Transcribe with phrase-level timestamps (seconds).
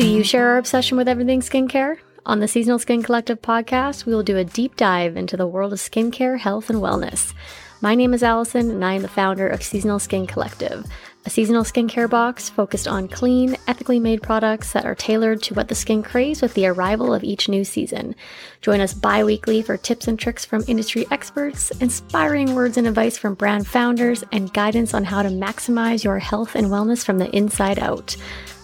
[0.00, 1.98] Do you share our obsession with everything skincare?
[2.24, 5.74] On the Seasonal Skin Collective podcast, we will do a deep dive into the world
[5.74, 7.34] of skincare, health, and wellness.
[7.82, 10.86] My name is Allison, and I am the founder of Seasonal Skin Collective,
[11.26, 15.68] a seasonal skincare box focused on clean, ethically made products that are tailored to what
[15.68, 18.14] the skin craves with the arrival of each new season.
[18.62, 23.18] Join us bi weekly for tips and tricks from industry experts, inspiring words and advice
[23.18, 27.30] from brand founders, and guidance on how to maximize your health and wellness from the
[27.36, 28.16] inside out.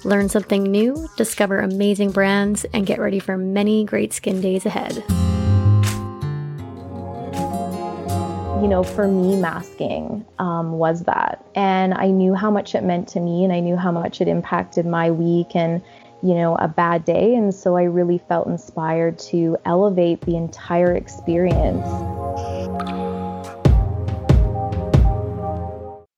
[0.06, 5.04] Learn something new, discover amazing brands, and get ready for many great skin days ahead.
[8.62, 11.44] you know, for me, masking um, was that.
[11.54, 14.28] And I knew how much it meant to me, and I knew how much it
[14.28, 15.82] impacted my week and,
[16.22, 17.34] you know, a bad day.
[17.34, 21.86] And so I really felt inspired to elevate the entire experience.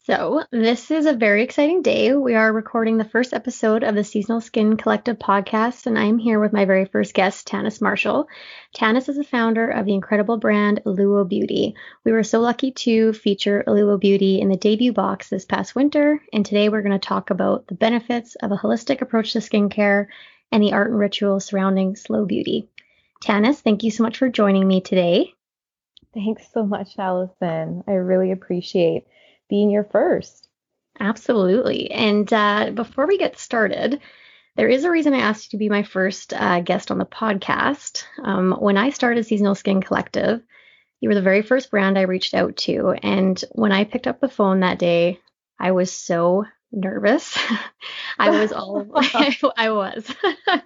[0.08, 2.14] So, this is a very exciting day.
[2.14, 6.40] We are recording the first episode of the Seasonal Skin Collective podcast, and I'm here
[6.40, 8.26] with my very first guest, Tanis Marshall.
[8.74, 11.74] Tanis is the founder of the incredible brand Aluo Beauty.
[12.04, 16.22] We were so lucky to feature Aluo Beauty in the debut box this past winter,
[16.32, 20.06] and today we're going to talk about the benefits of a holistic approach to skincare
[20.50, 22.66] and the art and ritual surrounding slow beauty.
[23.22, 25.34] Tanis, thank you so much for joining me today.
[26.14, 27.84] Thanks so much, Allison.
[27.86, 29.04] I really appreciate
[29.48, 30.48] being your first.
[31.00, 31.90] Absolutely.
[31.90, 34.00] And uh, before we get started,
[34.56, 37.04] there is a reason I asked you to be my first uh, guest on the
[37.04, 38.04] podcast.
[38.22, 40.42] Um, when I started Seasonal Skin Collective,
[41.00, 42.94] you were the very first brand I reached out to.
[43.02, 45.20] And when I picked up the phone that day,
[45.58, 47.38] I was so nervous.
[48.18, 50.12] I was all I, I was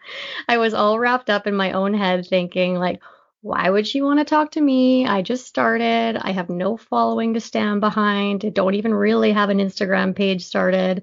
[0.48, 3.02] I was all wrapped up in my own head thinking like
[3.42, 5.04] why would she want to talk to me?
[5.04, 6.16] I just started.
[6.16, 8.44] I have no following to stand behind.
[8.44, 11.02] I don't even really have an Instagram page started.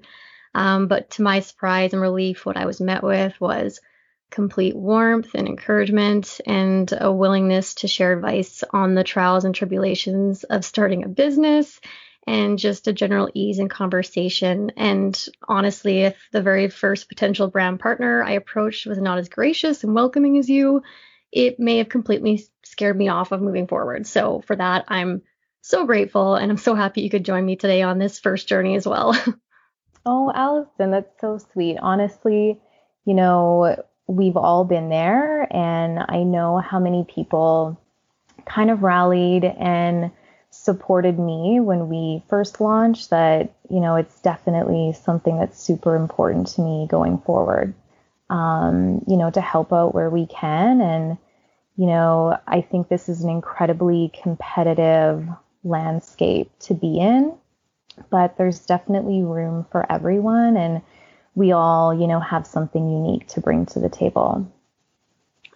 [0.54, 3.80] Um, but to my surprise and relief, what I was met with was
[4.30, 10.44] complete warmth and encouragement and a willingness to share advice on the trials and tribulations
[10.44, 11.78] of starting a business
[12.26, 14.72] and just a general ease in conversation.
[14.76, 19.84] And honestly, if the very first potential brand partner I approached was not as gracious
[19.84, 20.82] and welcoming as you,
[21.32, 24.06] it may have completely scared me off of moving forward.
[24.06, 25.22] So for that, I'm
[25.62, 28.76] so grateful and I'm so happy you could join me today on this first journey
[28.76, 29.16] as well.
[30.06, 31.78] oh, Allison, that's so sweet.
[31.80, 32.60] Honestly,
[33.04, 33.76] you know,
[34.06, 37.80] we've all been there and I know how many people
[38.44, 40.10] kind of rallied and
[40.50, 46.48] supported me when we first launched that, you know, it's definitely something that's super important
[46.48, 47.72] to me going forward
[48.30, 50.80] um, you know, to help out where we can.
[50.80, 51.18] And,
[51.76, 55.28] you know, I think this is an incredibly competitive
[55.64, 57.34] landscape to be in,
[58.08, 60.56] but there's definitely room for everyone.
[60.56, 60.80] And
[61.34, 64.50] we all, you know, have something unique to bring to the table.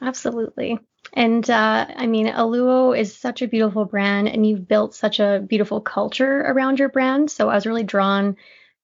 [0.02, 0.78] Absolutely.
[1.12, 5.44] And uh, I mean, Aluo is such a beautiful brand, and you've built such a
[5.46, 7.30] beautiful culture around your brand.
[7.30, 8.36] So I was really drawn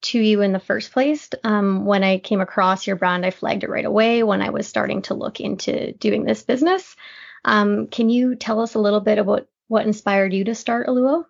[0.02, 1.28] to you in the first place.
[1.44, 4.66] Um, when I came across your brand, I flagged it right away when I was
[4.66, 6.96] starting to look into doing this business.
[7.44, 11.24] Um, can you tell us a little bit about what inspired you to start Aluo?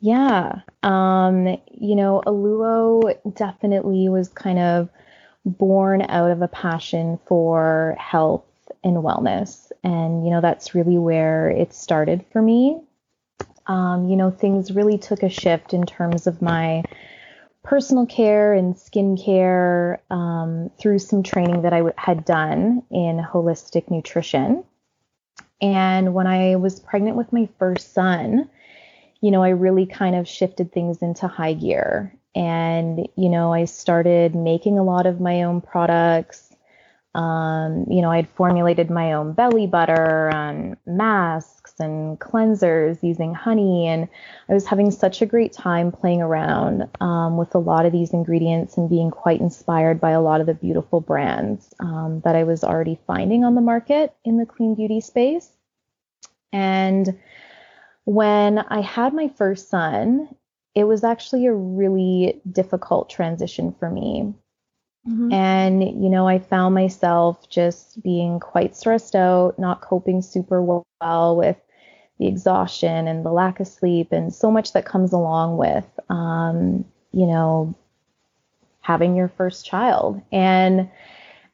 [0.00, 4.88] Yeah, um, you know, Aluo definitely was kind of
[5.44, 8.44] born out of a passion for health
[8.82, 9.70] and wellness.
[9.84, 12.80] And, you know, that's really where it started for me
[13.66, 16.82] um, you know, things really took a shift in terms of my
[17.62, 23.90] personal care and skincare um, through some training that I w- had done in holistic
[23.90, 24.64] nutrition.
[25.60, 28.48] And when I was pregnant with my first son,
[29.20, 32.14] you know, I really kind of shifted things into high gear.
[32.34, 36.54] And, you know, I started making a lot of my own products.
[37.14, 43.34] Um, you know, I had formulated my own belly butter and masks and cleansers using
[43.34, 43.86] honey.
[43.86, 44.08] And
[44.48, 48.12] I was having such a great time playing around um, with a lot of these
[48.12, 52.44] ingredients and being quite inspired by a lot of the beautiful brands um, that I
[52.44, 55.50] was already finding on the market in the clean beauty space.
[56.52, 57.18] And
[58.04, 60.34] when I had my first son,
[60.74, 64.34] it was actually a really difficult transition for me.
[65.08, 65.32] Mm-hmm.
[65.32, 71.36] And, you know, I found myself just being quite stressed out, not coping super well
[71.36, 71.56] with
[72.20, 76.84] the exhaustion and the lack of sleep and so much that comes along with, um,
[77.12, 77.74] you know,
[78.82, 80.20] having your first child.
[80.30, 80.90] And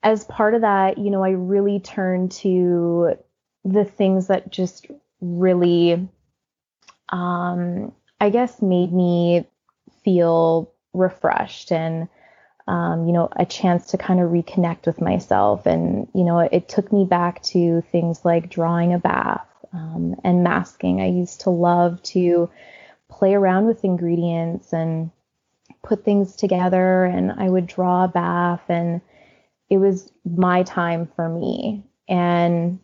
[0.02, 3.16] as part of that, you know, I really turned to
[3.64, 4.88] the things that just
[5.20, 6.08] really,
[7.10, 9.46] um, I guess, made me
[10.02, 12.08] feel refreshed and
[12.68, 15.66] um, you know, a chance to kind of reconnect with myself.
[15.66, 20.16] And, you know, it, it took me back to things like drawing a bath um,
[20.24, 21.00] and masking.
[21.00, 22.50] I used to love to
[23.08, 25.10] play around with ingredients and
[25.82, 29.00] put things together, and I would draw a bath, and
[29.68, 31.84] it was my time for me.
[32.08, 32.80] And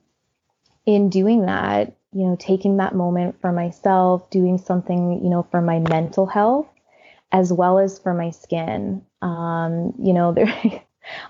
[0.85, 5.61] in doing that, you know, taking that moment for myself, doing something, you know, for
[5.61, 6.67] my mental health
[7.33, 9.03] as well as for my skin.
[9.23, 10.47] Um, you know, there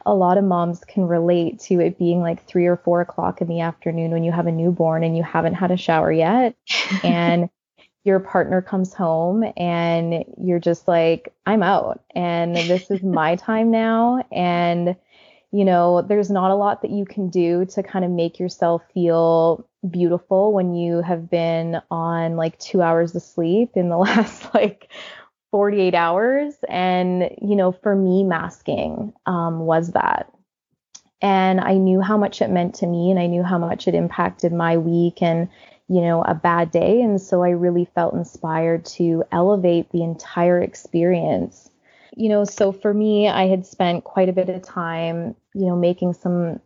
[0.07, 3.49] a lot of moms can relate to it being like three or four o'clock in
[3.49, 6.55] the afternoon when you have a newborn and you haven't had a shower yet.
[7.05, 7.49] and
[8.05, 13.71] your partner comes home and you're just like, I'm out and this is my time
[13.71, 14.25] now.
[14.33, 14.97] And,
[15.53, 18.83] you know, there's not a lot that you can do to kind of make yourself
[18.93, 24.53] feel beautiful when you have been on like two hours of sleep in the last
[24.55, 24.89] like
[25.53, 26.55] 48 hours.
[26.69, 30.33] And, you know, for me, masking um, was that.
[31.21, 33.95] And I knew how much it meant to me and I knew how much it
[33.95, 35.49] impacted my week and,
[35.89, 37.01] you know, a bad day.
[37.01, 41.71] And so I really felt inspired to elevate the entire experience.
[42.17, 45.77] You know, so for me, I had spent quite a bit of time, you know,
[45.77, 46.61] making some,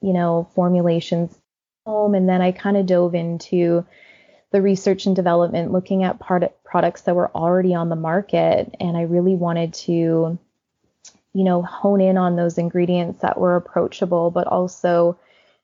[0.00, 1.36] you know, formulations
[1.84, 2.14] home.
[2.14, 3.84] And then I kind of dove into
[4.52, 8.74] the research and development, looking at product, products that were already on the market.
[8.80, 10.38] And I really wanted to,
[11.32, 15.18] you know, hone in on those ingredients that were approachable, but also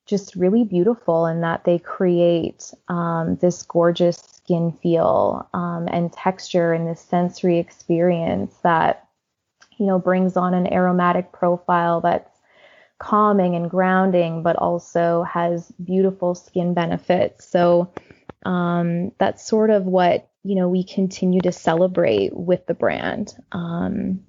[0.05, 6.73] just really beautiful in that they create um, this gorgeous skin feel um, and texture
[6.73, 9.07] and this sensory experience that,
[9.79, 12.33] you know, brings on an aromatic profile that's
[12.99, 17.45] calming and grounding, but also has beautiful skin benefits.
[17.45, 17.93] So,
[18.45, 23.35] um, that's sort of what you know we continue to celebrate with the brand.
[23.53, 24.25] Um,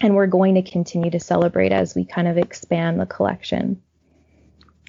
[0.00, 3.80] and we're going to continue to celebrate as we kind of expand the collection.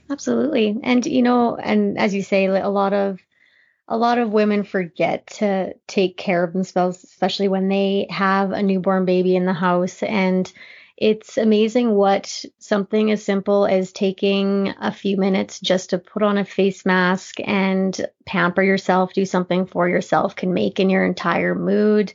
[0.10, 0.80] Absolutely.
[0.84, 3.20] And you know and as you say a lot of
[3.88, 8.64] a lot of women forget to take care of themselves especially when they have a
[8.64, 10.02] newborn baby in the house.
[10.04, 10.52] And
[11.03, 16.38] it's amazing what something as simple as taking a few minutes just to put on
[16.38, 21.55] a face mask and pamper yourself, do something for yourself can make in your entire
[21.55, 22.13] mood.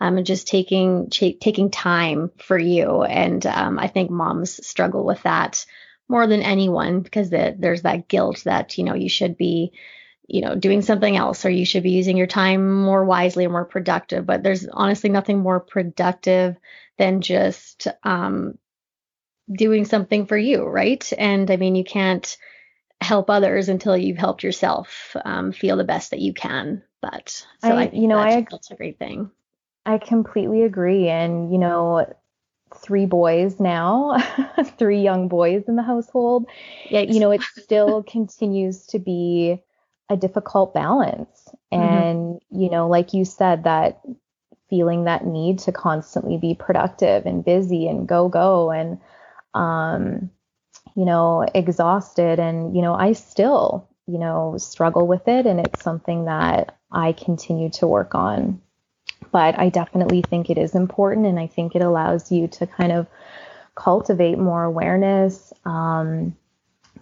[0.00, 3.02] Um, and just taking ch- taking time for you.
[3.02, 5.66] And um, I think moms struggle with that
[6.08, 9.74] more than anyone because the, there's that guilt that you know you should be
[10.30, 13.50] you know doing something else or you should be using your time more wisely or
[13.50, 14.24] more productive.
[14.24, 16.56] But there's honestly nothing more productive
[16.98, 18.58] than just um,
[19.50, 21.12] doing something for you, right?
[21.18, 22.36] And I mean, you can't
[23.00, 26.82] help others until you've helped yourself um, feel the best that you can.
[27.00, 27.30] But
[27.62, 29.30] so I, I you know, I that's a great thing.
[29.86, 32.06] I completely agree, and you know,
[32.76, 34.18] three boys now,
[34.78, 36.46] three young boys in the household.
[36.88, 37.14] Yikes.
[37.14, 39.62] You know, it still continues to be
[40.10, 41.48] a difficult balance.
[41.72, 41.82] Mm-hmm.
[41.82, 42.60] And, mm-hmm.
[42.60, 44.00] you know, like you said, that
[44.70, 49.00] feeling that need to constantly be productive and busy and go go and
[49.52, 50.30] um
[50.94, 55.82] you know exhausted and you know I still you know struggle with it and it's
[55.82, 58.62] something that I continue to work on
[59.32, 62.92] but I definitely think it is important and I think it allows you to kind
[62.92, 63.08] of
[63.74, 66.36] cultivate more awareness um,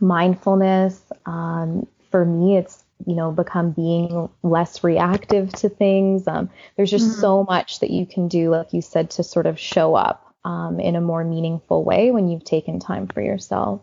[0.00, 6.26] mindfulness um, for me it's you know become being less reactive to things.
[6.26, 7.21] Um, there's just mm-hmm.
[7.21, 10.81] so much that you can do like you said to sort of show up um,
[10.81, 13.83] in a more meaningful way when you've taken time for yourself.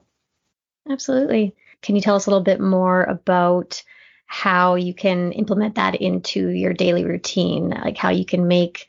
[0.89, 1.55] Absolutely.
[1.81, 3.84] Can you tell us a little bit more about
[4.27, 7.69] how you can implement that into your daily routine?
[7.69, 8.88] Like how you can make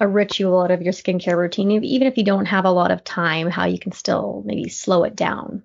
[0.00, 3.04] a ritual out of your skincare routine even if you don't have a lot of
[3.04, 5.62] time how you can still maybe slow it down?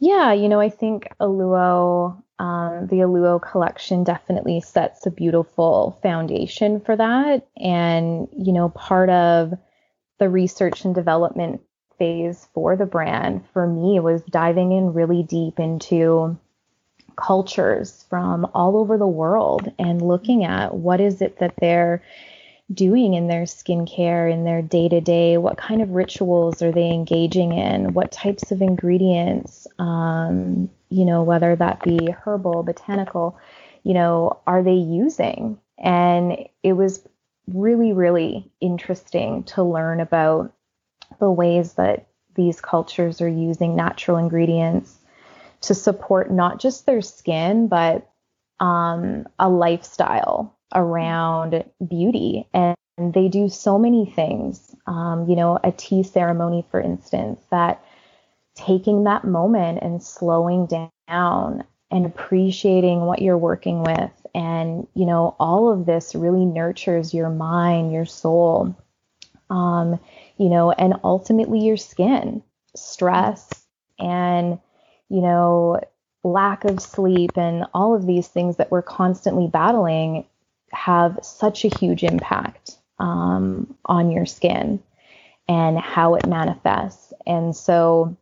[0.00, 6.80] Yeah you know i think aluo um, the Aluo collection definitely sets a beautiful foundation
[6.80, 7.46] for that.
[7.56, 9.54] And, you know, part of
[10.18, 11.60] the research and development
[11.98, 16.38] phase for the brand for me was diving in really deep into
[17.16, 22.02] cultures from all over the world and looking at what is it that they're
[22.72, 25.38] doing in their skincare in their day to day?
[25.38, 27.94] What kind of rituals are they engaging in?
[27.94, 33.38] What types of ingredients, um, you know, whether that be herbal, botanical,
[33.82, 35.58] you know, are they using?
[35.78, 37.06] And it was
[37.46, 40.52] really, really interesting to learn about
[41.18, 44.94] the ways that these cultures are using natural ingredients
[45.62, 48.08] to support not just their skin, but
[48.60, 55.70] um, a lifestyle around beauty and they do so many things Um, you know, a
[55.70, 57.84] tea ceremony, for instance, that
[58.54, 64.10] taking that moment and slowing down and appreciating what you're working with.
[64.34, 68.74] And, you know, all of this really nurtures your mind, your soul,
[69.50, 70.00] um,
[70.38, 72.42] you know, and ultimately your skin.
[72.74, 73.48] Stress
[73.98, 74.58] and,
[75.10, 75.80] you know,
[76.24, 80.24] lack of sleep and all of these things that we're constantly battling
[80.72, 84.82] have such a huge impact um, on your skin
[85.48, 87.12] and how it manifests.
[87.26, 88.16] And so,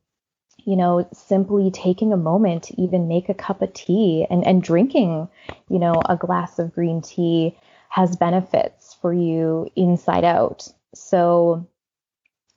[0.65, 4.62] you know, simply taking a moment to even make a cup of tea and, and
[4.62, 5.29] drinking,
[5.69, 7.57] you know, a glass of green tea
[7.88, 10.69] has benefits for you inside out.
[10.95, 11.67] So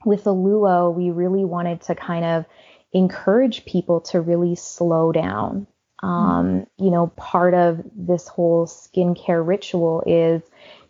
[0.05, 2.45] with Aluo, we really wanted to kind of
[2.93, 5.67] encourage people to really slow down.
[6.01, 10.41] Um, you know, part of this whole skincare ritual is,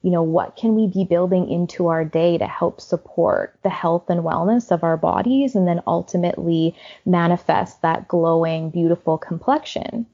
[0.04, 4.10] you know, what can we be building into our day to help support the health
[4.10, 6.76] and wellness of our bodies and then ultimately
[7.06, 10.06] manifest that glowing, beautiful complexion.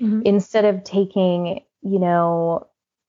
[0.00, 0.22] Mm-hmm.
[0.24, 2.66] Instead of taking, you know,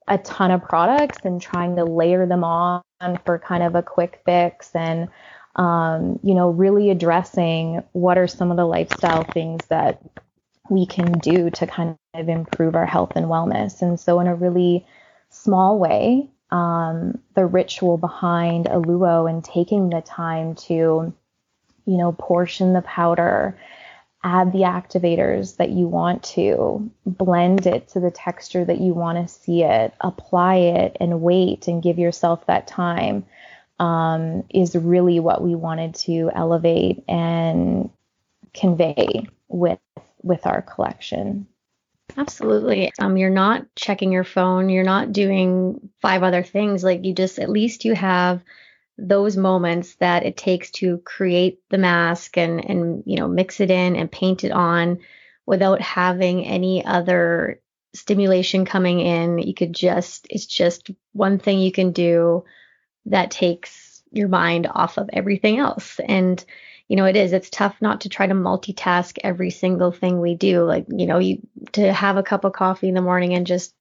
[0.07, 2.81] a ton of products and trying to layer them on
[3.23, 5.09] for kind of a quick fix and
[5.55, 10.01] um, you know, really addressing what are some of the lifestyle things that
[10.69, 13.81] we can do to kind of improve our health and wellness.
[13.81, 14.85] And so, in a really
[15.29, 21.13] small way, um, the ritual behind Aluo and taking the time to,
[21.85, 23.57] you know, portion the powder,
[24.23, 29.17] add the activators that you want to, blend it to the texture that you want
[29.17, 33.25] to see it, apply it, and wait and give yourself that time
[33.79, 37.89] um, is really what we wanted to elevate and
[38.53, 39.79] convey with
[40.25, 41.47] with our collection.
[42.17, 42.91] Absolutely.
[42.99, 44.69] Um, you're not checking your phone.
[44.69, 46.83] You're not doing five other things.
[46.83, 48.41] Like you just, at least you have
[48.97, 53.69] those moments that it takes to create the mask and and you know mix it
[53.69, 54.99] in and paint it on
[55.45, 57.59] without having any other
[57.93, 59.39] stimulation coming in.
[59.39, 62.45] You could just, it's just one thing you can do
[63.07, 65.99] that takes your mind off of everything else.
[66.07, 66.43] And,
[66.87, 70.35] you know, it is, it's tough not to try to multitask every single thing we
[70.35, 70.63] do.
[70.63, 71.39] Like, you know, you
[71.73, 73.73] to have a cup of coffee in the morning and just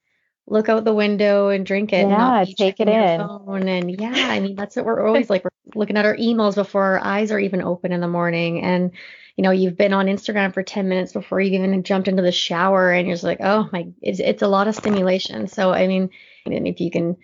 [0.47, 2.09] look out the window and drink it.
[2.09, 3.21] Yeah, and take it in.
[3.21, 3.69] Phone.
[3.69, 5.45] And yeah, I mean, that's what we're always like.
[5.45, 8.63] We're looking at our emails before our eyes are even open in the morning.
[8.63, 8.93] And,
[9.37, 12.33] you know, you've been on Instagram for 10 minutes before you even jumped into the
[12.33, 15.47] shower and you're just like, oh my, it's, it's a lot of stimulation.
[15.49, 16.11] So, I mean,
[16.47, 17.17] and if you can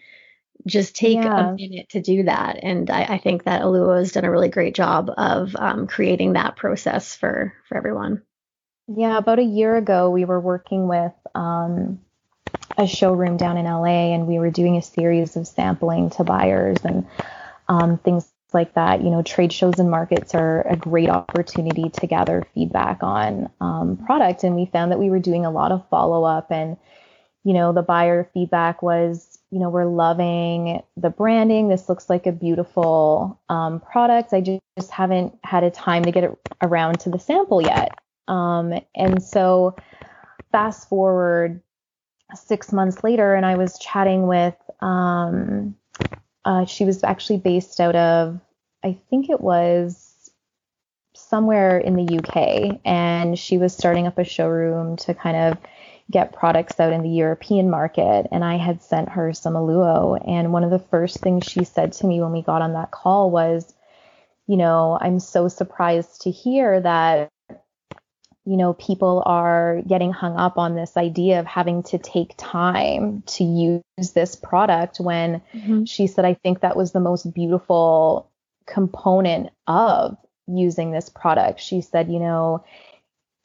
[0.66, 1.50] just take yeah.
[1.50, 2.60] a minute to do that.
[2.62, 6.34] And I, I, think that Aluo has done a really great job of um, creating
[6.34, 8.22] that process for for everyone.
[8.88, 12.00] Yeah, about a year ago, we were working with um,
[12.76, 16.78] a showroom down in LA, and we were doing a series of sampling to buyers
[16.84, 17.06] and
[17.68, 19.02] um, things like that.
[19.02, 23.96] You know, trade shows and markets are a great opportunity to gather feedback on um,
[23.96, 26.76] product, and we found that we were doing a lot of follow up and
[27.44, 31.68] you know the buyer feedback was you know, we're loving the branding.
[31.68, 34.32] This looks like a beautiful um, product.
[34.32, 37.98] I just, haven't had a time to get it around to the sample yet.
[38.28, 39.76] Um, and so,
[40.52, 41.60] fast forward
[42.34, 45.74] six months later, and I was chatting with, um,
[46.46, 48.40] uh, she was actually based out of,
[48.82, 50.30] I think it was
[51.14, 55.58] somewhere in the UK, and she was starting up a showroom to kind of
[56.10, 58.26] get products out in the European market.
[58.32, 60.20] And I had sent her some Aluo.
[60.26, 62.90] And one of the first things she said to me when we got on that
[62.90, 63.72] call was,
[64.46, 67.28] you know, I'm so surprised to hear that,
[68.44, 73.22] you know, people are getting hung up on this idea of having to take time
[73.26, 75.84] to use this product when mm-hmm.
[75.84, 78.30] she said, I think that was the most beautiful
[78.66, 80.16] component of
[80.48, 81.60] using this product.
[81.60, 82.64] She said, you know,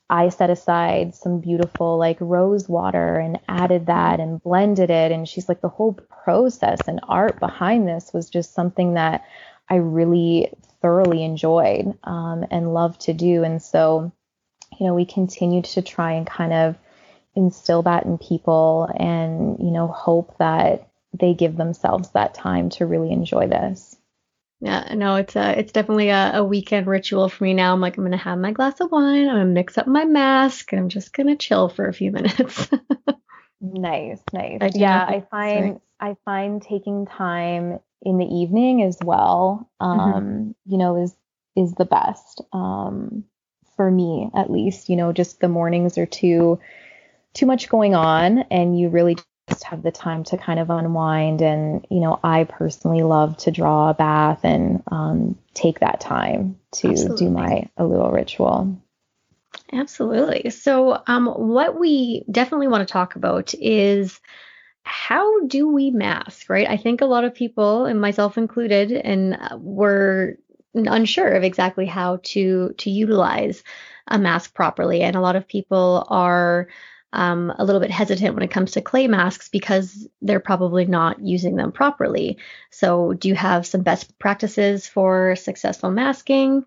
[0.09, 5.11] I set aside some beautiful like rose water and added that and blended it.
[5.11, 9.23] And she's like, the whole process and art behind this was just something that
[9.67, 13.43] I really thoroughly enjoyed um, and loved to do.
[13.43, 14.11] And so,
[14.79, 16.77] you know, we continued to try and kind of
[17.35, 22.85] instill that in people and, you know, hope that they give themselves that time to
[22.85, 23.97] really enjoy this.
[24.61, 27.73] Yeah, no, it's a, it's definitely a, a, weekend ritual for me now.
[27.73, 30.71] I'm like, I'm gonna have my glass of wine, I'm gonna mix up my mask,
[30.71, 32.69] and I'm just gonna chill for a few minutes.
[33.61, 34.59] nice, nice.
[34.61, 35.81] I yeah, I find.
[35.97, 39.99] I find taking time in the evening as well, mm-hmm.
[39.99, 40.51] um, mm-hmm.
[40.65, 41.15] you know, is
[41.55, 42.41] is the best.
[42.51, 43.25] Um,
[43.75, 46.59] for me at least, you know, just the mornings are too
[47.33, 49.17] too much going on and you really
[49.65, 51.41] have the time to kind of unwind.
[51.41, 56.59] And, you know, I personally love to draw a bath and um, take that time
[56.73, 57.25] to Absolutely.
[57.25, 58.81] do my Aluo ritual.
[59.71, 60.49] Absolutely.
[60.51, 64.19] So, um, what we definitely want to talk about is
[64.83, 66.69] how do we mask, right?
[66.69, 70.37] I think a lot of people, and myself included, and uh, were
[70.75, 73.63] unsure of exactly how to to utilize
[74.07, 76.67] a mask properly, and a lot of people are
[77.15, 81.19] um, a little bit hesitant when it comes to clay masks because they're probably not
[81.19, 82.37] using them properly.
[82.69, 86.65] So, do you have some best practices for successful masking?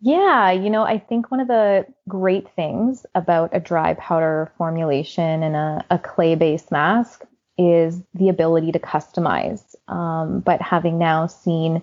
[0.00, 5.42] Yeah, you know, I think one of the great things about a dry powder formulation
[5.42, 7.24] and a, a clay based mask
[7.58, 9.74] is the ability to customize.
[9.88, 11.82] Um, but having now seen,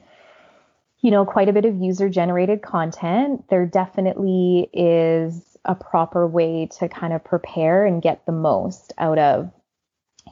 [1.02, 6.68] you know, quite a bit of user generated content, there definitely is a proper way
[6.80, 9.52] to kind of prepare and get the most out of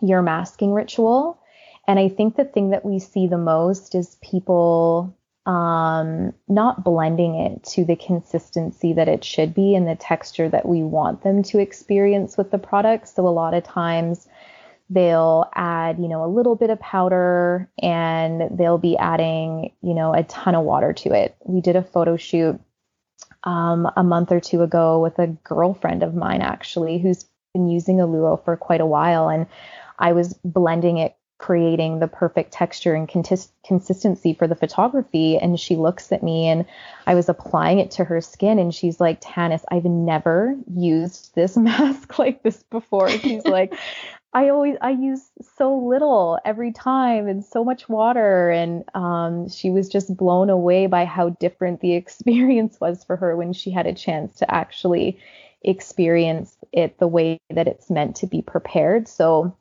[0.02, 1.40] your masking ritual.
[1.88, 7.36] And I think the thing that we see the most is people um, not blending
[7.36, 11.42] it to the consistency that it should be and the texture that we want them
[11.44, 13.08] to experience with the product.
[13.08, 14.28] So a lot of times
[14.90, 20.14] they'll add, you know, a little bit of powder and they'll be adding, you know,
[20.14, 21.36] a ton of water to it.
[21.44, 22.60] We did a photo shoot
[23.44, 27.98] um, a month or two ago with a girlfriend of mine actually who's been using
[27.98, 29.46] Aluo for quite a while and
[30.00, 35.38] I was blending it creating the perfect texture and consistency for the photography.
[35.40, 36.66] And she looks at me and
[37.08, 41.58] I was applying it to her skin and she's like, Tanis, I've never used this
[41.58, 43.10] mask like this before.
[43.10, 43.74] She's like,
[44.34, 49.70] I always I use so little every time and so much water and um, she
[49.70, 53.88] was just blown away by how different the experience was for her when she had
[53.88, 55.20] a chance to actually
[55.64, 59.08] experience it the way that it's meant to be prepared.
[59.08, 59.56] So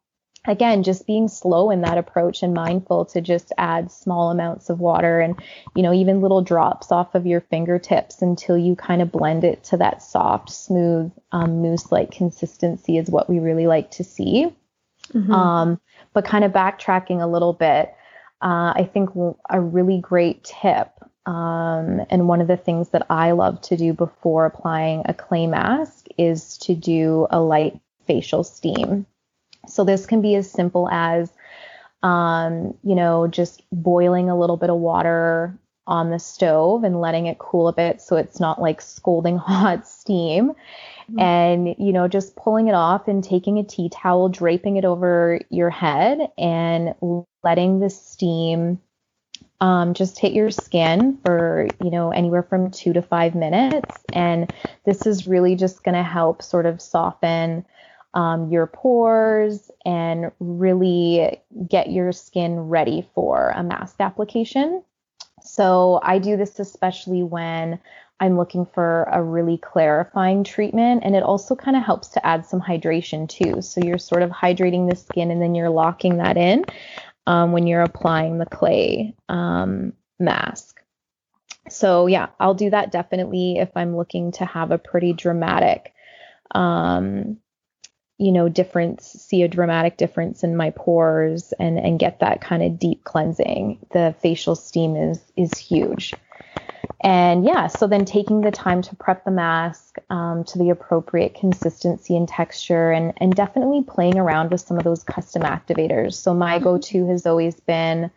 [0.47, 4.81] again just being slow in that approach and mindful to just add small amounts of
[4.81, 5.39] water and
[5.75, 9.63] you know even little drops off of your fingertips until you kind of blend it
[9.63, 14.51] to that soft smooth um, mousse like consistency is what we really like to see
[15.13, 15.33] mm-hmm.
[15.33, 15.81] um,
[16.13, 17.95] but kind of backtracking a little bit
[18.43, 19.11] uh, i think
[19.51, 20.91] a really great tip
[21.27, 25.47] um, and one of the things that i love to do before applying a clay
[25.47, 29.07] mask is to do a light facial steam
[29.69, 31.33] so this can be as simple as,
[32.03, 37.27] um, you know, just boiling a little bit of water on the stove and letting
[37.27, 40.53] it cool a bit so it's not like scalding hot steam.
[41.11, 41.21] Mm-hmm.
[41.21, 45.41] And, you know, just pulling it off and taking a tea towel, draping it over
[45.51, 46.95] your head and
[47.43, 48.81] letting the steam
[49.61, 53.97] um, just hit your skin for, you know, anywhere from two to five minutes.
[54.13, 54.53] And
[54.85, 57.67] this is really just going to help sort of soften
[58.15, 64.83] um, your pores and really get your skin ready for a mask application.
[65.43, 67.81] So I do this especially when
[68.21, 72.45] I'm looking for a really clarifying treatment and it also kind of helps to add
[72.45, 73.63] some hydration too.
[73.63, 76.67] So you're sort of hydrating the skin and then you're locking that in
[77.27, 80.81] um, when you're applying the clay um, mask.
[81.71, 85.95] So yeah, I'll do that definitely if I'm looking to have a pretty dramatic
[86.55, 87.39] um,
[88.19, 92.63] you know, difference, see a dramatic difference in my pores and and get that kind
[92.63, 93.79] of deep cleansing.
[93.93, 96.13] The facial steam is is huge.
[97.03, 101.35] And yeah, so then taking the time to prep the mask um, to the appropriate
[101.35, 106.15] consistency and texture, and and definitely playing around with some of those custom activators.
[106.15, 106.65] So my mm-hmm.
[106.65, 108.11] go-to has always been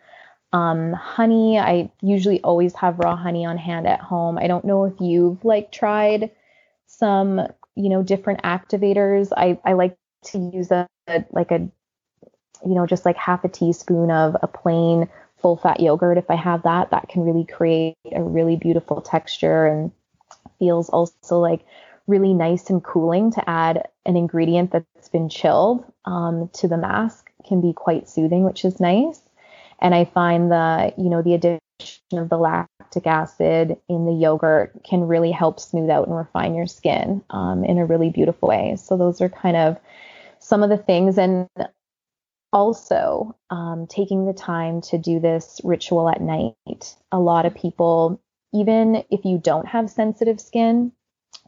[0.52, 1.58] um, honey.
[1.58, 4.36] I usually always have raw honey on hand at home.
[4.36, 6.30] I don't know if you've like tried
[6.86, 7.40] some
[7.76, 11.58] you know different activators i i like to use a, a like a
[12.64, 15.08] you know just like half a teaspoon of a plain
[15.44, 19.66] full fat yogurt if i have that that can really create a really beautiful texture
[19.66, 19.92] and
[20.58, 21.66] feels also like
[22.06, 27.30] really nice and cooling to add an ingredient that's been chilled um, to the mask
[27.46, 29.20] can be quite soothing which is nice
[29.80, 31.60] and i find the you know the addition
[32.14, 36.66] of the lactic acid in the yogurt can really help smooth out and refine your
[36.66, 38.76] skin um, in a really beautiful way.
[38.76, 39.76] So those are kind of
[40.38, 41.18] some of the things.
[41.18, 41.48] And
[42.54, 46.94] also um, taking the time to do this ritual at night.
[47.12, 48.20] A lot of people,
[48.54, 50.92] even if you don't have sensitive skin,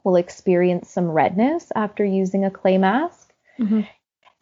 [0.05, 3.33] will experience some redness after using a clay mask.
[3.59, 3.83] Mm-hmm.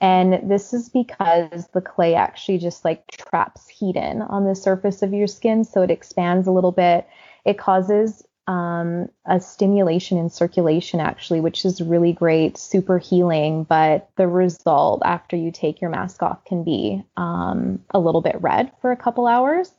[0.01, 5.03] And this is because the clay actually just like traps heat in on the surface
[5.03, 5.65] of your skin.
[5.65, 7.07] So it expands a little bit.
[7.45, 13.65] It causes um, a stimulation in circulation, actually, which is really great, super healing.
[13.65, 18.41] But the result after you take your mask off can be um, a little bit
[18.41, 19.73] red for a couple hours.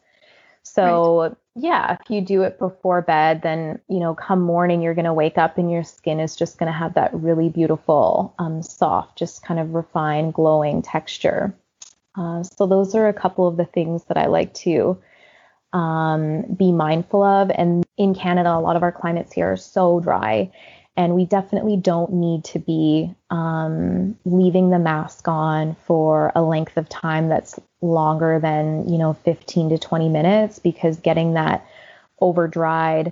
[0.63, 1.31] So, right.
[1.55, 5.13] yeah, if you do it before bed, then, you know, come morning, you're going to
[5.13, 9.15] wake up and your skin is just going to have that really beautiful, um, soft,
[9.15, 11.55] just kind of refined, glowing texture.
[12.17, 14.97] Uh, so, those are a couple of the things that I like to
[15.75, 17.51] um, be mindful of.
[17.53, 20.51] And in Canada, a lot of our climates here are so dry.
[20.97, 26.77] And we definitely don't need to be um, leaving the mask on for a length
[26.77, 31.67] of time that's longer than, you know, 15 to 20 minutes because getting that
[32.21, 33.11] over dried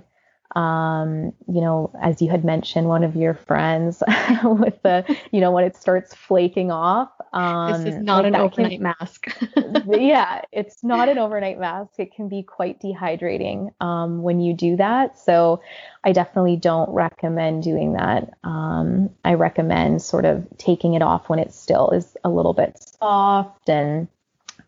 [0.54, 4.02] um, you know, as you had mentioned, one of your friends
[4.44, 7.10] with the, you know, when it starts flaking off.
[7.32, 9.26] Um, this is not like an overnight can, mask.
[9.86, 11.98] yeah, it's not an overnight mask.
[11.98, 15.18] It can be quite dehydrating um, when you do that.
[15.18, 15.60] So
[16.04, 18.34] I definitely don't recommend doing that.
[18.44, 22.78] Um, I recommend sort of taking it off when it still is a little bit
[23.00, 24.06] soft and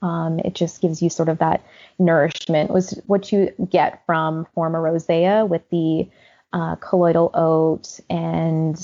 [0.03, 1.65] um, it just gives you sort of that
[1.99, 6.09] nourishment was what you get from Forma Rosea with the
[6.53, 8.77] uh, colloidal oat and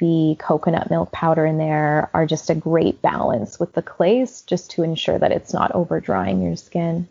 [0.00, 4.70] the coconut milk powder in there are just a great balance with the clays just
[4.72, 7.08] to ensure that it's not over drying your skin.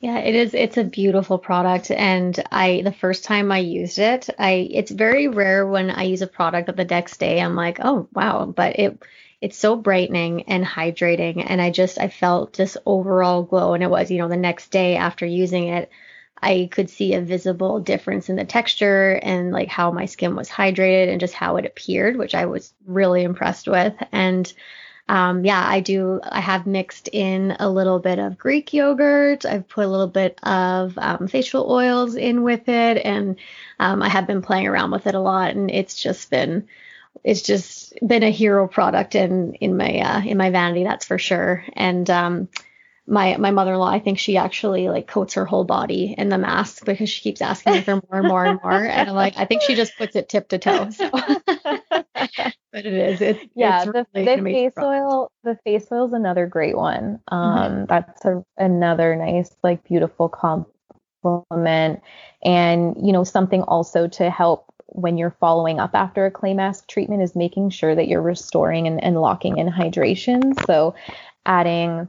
[0.00, 0.52] Yeah, it is.
[0.52, 5.28] It's a beautiful product, and I the first time I used it, I it's very
[5.28, 8.80] rare when I use a product that the next day I'm like, oh wow, but
[8.80, 9.00] it
[9.42, 13.90] it's so brightening and hydrating and i just i felt this overall glow and it
[13.90, 15.90] was you know the next day after using it
[16.40, 20.48] i could see a visible difference in the texture and like how my skin was
[20.48, 24.54] hydrated and just how it appeared which i was really impressed with and
[25.08, 26.20] um, yeah, I do.
[26.24, 29.44] I have mixed in a little bit of Greek yogurt.
[29.44, 33.36] I've put a little bit of um, facial oils in with it, and
[33.80, 36.68] um, I have been playing around with it a lot, and it's just been
[37.24, 41.18] it's just been a hero product in in my uh, in my vanity, that's for
[41.18, 41.64] sure.
[41.74, 42.48] And um,
[43.06, 46.84] my my mother-in-law, I think she actually like coats her whole body in the mask
[46.84, 48.72] because she keeps asking me for more and more and more.
[48.72, 50.90] And I'm like, I think she just puts it tip to toe.
[50.90, 51.10] So.
[52.72, 53.20] but it is.
[53.20, 55.30] It's, yeah, it's the, really the face oil.
[55.44, 57.20] The face oil is another great one.
[57.28, 57.84] Um, mm-hmm.
[57.86, 62.02] that's a, another nice, like, beautiful compliment,
[62.42, 66.88] and you know, something also to help when you're following up after a clay mask
[66.88, 70.54] treatment is making sure that you're restoring and, and locking in hydration.
[70.66, 70.94] So
[71.46, 72.08] adding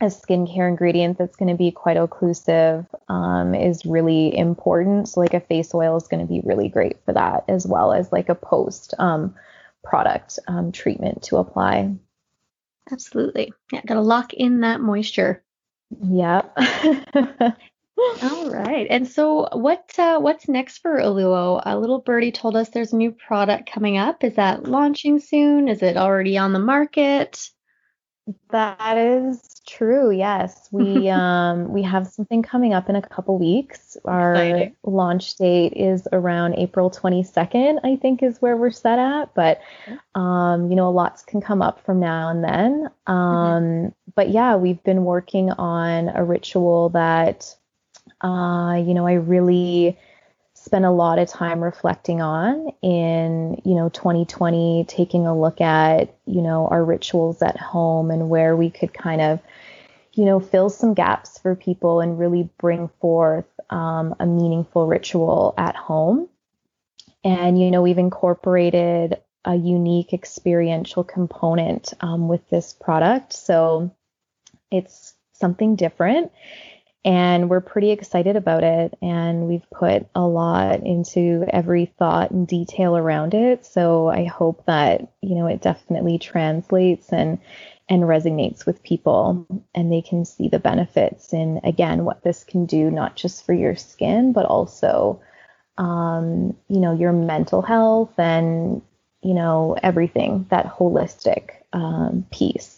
[0.00, 5.08] a skincare ingredient that's going to be quite occlusive um, is really important.
[5.08, 7.92] So like a face oil is going to be really great for that, as well
[7.92, 9.34] as like a post um,
[9.84, 11.94] product um, treatment to apply.
[12.90, 13.52] Absolutely.
[13.72, 15.42] Yeah, got to lock in that moisture.
[16.02, 16.58] Yep.
[17.98, 18.86] All right.
[18.90, 21.62] And so what uh, what's next for Aluo?
[21.64, 24.22] A little birdie told us there's a new product coming up.
[24.22, 25.68] Is that launching soon?
[25.68, 27.50] Is it already on the market?
[28.50, 30.10] That is true.
[30.10, 30.68] Yes.
[30.70, 33.96] We um we have something coming up in a couple weeks.
[34.04, 34.76] Our Exciting.
[34.84, 39.60] launch date is around April 22nd, I think is where we're set at, but
[40.14, 42.90] um you know, lots can come up from now and then.
[43.08, 43.12] Mm-hmm.
[43.12, 43.88] Um mm-hmm.
[44.14, 47.56] but yeah, we've been working on a ritual that
[48.20, 49.98] uh, you know, I really
[50.54, 56.16] spent a lot of time reflecting on in, you know, 2020, taking a look at,
[56.26, 59.40] you know, our rituals at home and where we could kind of,
[60.14, 65.54] you know, fill some gaps for people and really bring forth um, a meaningful ritual
[65.58, 66.28] at home.
[67.22, 73.32] And, you know, we've incorporated a unique experiential component um, with this product.
[73.32, 73.94] So
[74.70, 76.32] it's something different
[77.06, 82.48] and we're pretty excited about it and we've put a lot into every thought and
[82.48, 83.64] detail around it.
[83.64, 87.38] So i hope that you know it definitely translates and
[87.88, 92.66] and resonates with people and they can see the benefits in again what this can
[92.66, 95.20] do not just for your skin but also
[95.78, 98.82] um, you know your mental health and
[99.22, 102.75] you know everything that holistic um, piece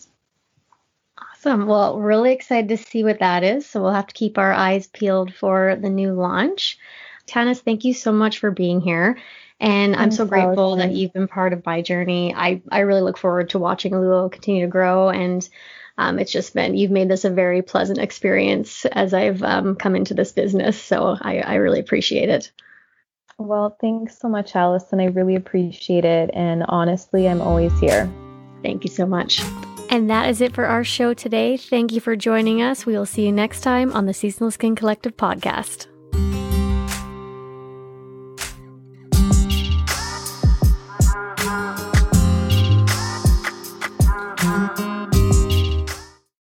[1.48, 1.66] Awesome.
[1.66, 3.66] Well, really excited to see what that is.
[3.66, 6.78] So we'll have to keep our eyes peeled for the new launch.
[7.26, 9.18] Tanis, thank you so much for being here.
[9.58, 12.34] And I'm, I'm so, so grateful that you've been part of my journey.
[12.34, 15.08] I, I really look forward to watching Aluo continue to grow.
[15.08, 15.48] And
[15.96, 19.96] um, it's just been, you've made this a very pleasant experience as I've um, come
[19.96, 20.78] into this business.
[20.80, 22.52] So I, I really appreciate it.
[23.38, 25.00] Well, thanks so much, Allison.
[25.00, 26.30] I really appreciate it.
[26.34, 28.12] And honestly, I'm always here.
[28.62, 29.40] Thank you so much.
[29.90, 31.56] And that is it for our show today.
[31.56, 32.84] Thank you for joining us.
[32.84, 35.86] We will see you next time on the Seasonal Skin Collective podcast.